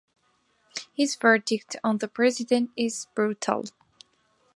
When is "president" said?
2.07-2.71